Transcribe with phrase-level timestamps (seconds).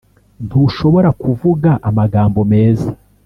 [0.47, 2.89] ntushobora kuvuga amagambo meza,